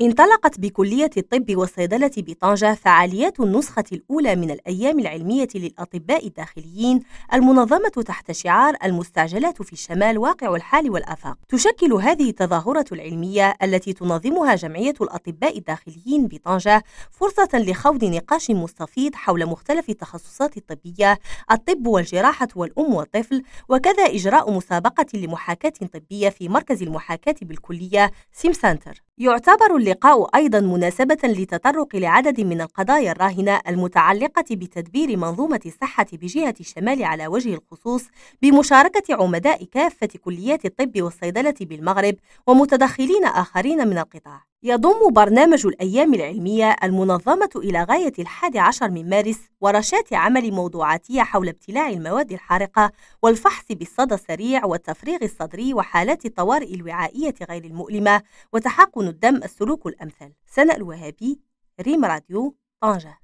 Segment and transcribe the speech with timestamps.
[0.00, 8.32] انطلقت بكلية الطب والصيدلة بطنجة فعاليات النسخة الأولى من الأيام العلمية للأطباء الداخليين المنظمة تحت
[8.32, 11.38] شعار المستعجلات في الشمال واقع الحال والآفاق.
[11.48, 19.46] تشكل هذه التظاهرة العلمية التي تنظمها جمعية الأطباء الداخليين بطنجة فرصة لخوض نقاش مستفيض حول
[19.46, 21.18] مختلف التخصصات الطبية،
[21.52, 29.02] الطب والجراحة والأم والطفل، وكذا إجراء مسابقة لمحاكاة طبية في مركز المحاكاة بالكلية سيم سنتر.
[29.18, 37.04] يعتبر اللقاء أيضا مناسبة للتطرق لعدد من القضايا الراهنة المتعلقة بتدبير منظومة الصحة بجهة الشمال
[37.04, 38.04] على وجه الخصوص
[38.42, 42.14] بمشاركة عمداء كافة كليات الطب والصيدلة بالمغرب
[42.46, 44.47] ومتدخلين آخرين من القطاع.
[44.62, 51.48] يضم برنامج الأيام العلمية المنظمة إلى غاية الحادي عشر من مارس ورشات عمل موضوعاتية حول
[51.48, 59.36] ابتلاع المواد الحارقة والفحص بالصدى السريع والتفريغ الصدري وحالات الطوارئ الوعائية غير المؤلمة وتحقن الدم
[59.36, 60.32] السلوك الأمثل.
[60.46, 61.40] سنة الوهابي
[61.80, 63.18] ريم راديو طنجة.